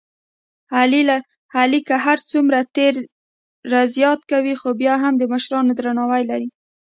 علی 1.59 1.81
که 1.87 1.95
هرڅومره 2.05 2.59
تېره 2.75 3.81
زیاته 3.95 4.23
کوي، 4.31 4.53
خوبیا 4.61 4.93
هم 5.03 5.13
د 5.17 5.23
مشرانو 5.33 5.71
درناوی 5.77 6.23
لري. 6.31 6.47